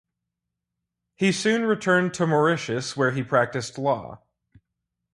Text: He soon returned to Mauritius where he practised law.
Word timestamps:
He 1.15 1.31
soon 1.31 1.61
returned 1.65 2.15
to 2.15 2.25
Mauritius 2.25 2.97
where 2.97 3.11
he 3.11 3.21
practised 3.21 3.77
law. 3.77 4.23